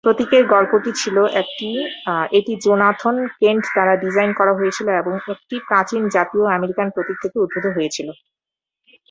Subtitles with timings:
[0.03, 1.17] প্রতীকের গল্পটি ছিল
[2.31, 7.65] এটি জোনাথন কেন্ট দ্বারা ডিজাইন করা হয়েছিল এবং একটি প্রাচীন জাতীয় আমেরিকান প্রতীক থেকে উদ্ভূত
[7.75, 8.07] হয়েছিল।